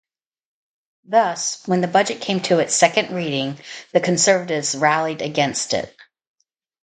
Thus 1.05 1.61
when 1.67 1.81
the 1.81 1.87
budget 1.87 2.21
came 2.21 2.39
to 2.45 2.57
its 2.57 2.73
second 2.73 3.13
reading 3.15 3.59
the 3.91 3.99
Conservatives 3.99 4.73
rallied 4.73 5.21
against 5.21 5.75
it. 5.75 5.95